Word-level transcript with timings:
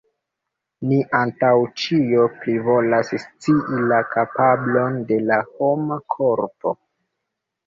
Ni 0.91 0.95
antaŭ 1.17 1.51
ĉio 1.81 2.23
plivolas 2.37 3.13
scii 3.25 3.83
la 3.93 4.01
kapablon 4.15 4.99
de 5.13 5.19
la 5.29 5.39
homa 5.53 6.01
korpo. 6.17 6.75